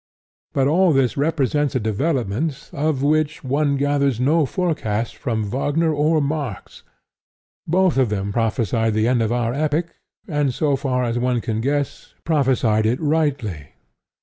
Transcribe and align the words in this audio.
But 0.53 0.65
all 0.67 0.93
this 0.93 1.15
represents 1.15 1.75
a 1.75 1.79
development 1.79 2.71
of 2.73 3.03
which 3.03 3.43
one 3.43 3.75
gathers 3.77 4.19
no 4.19 4.47
forecast 4.47 5.15
from 5.15 5.43
Wagner 5.43 5.93
or 5.93 6.19
Marx. 6.19 6.81
Both 7.67 7.97
of 7.99 8.09
them 8.09 8.33
prophesied 8.33 8.95
the 8.95 9.07
end 9.07 9.21
of 9.21 9.31
our 9.31 9.53
epoch, 9.53 9.95
and, 10.27 10.55
so 10.55 10.75
far 10.75 11.03
as 11.03 11.19
one 11.19 11.39
can 11.39 11.61
guess, 11.61 12.15
prophesied 12.25 12.87
it 12.87 12.99
rightly. 12.99 13.75